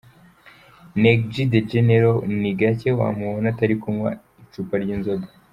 Neg 1.01 1.19
G 1.31 1.33
The 1.53 1.59
General 1.71 2.17
nin 2.41 2.55
gacye 2.59 2.89
wamubona 2.99 3.47
Atari 3.53 3.75
kunywa 3.81 4.09
icupa 4.43 4.75
ry’inzoga. 4.83 5.27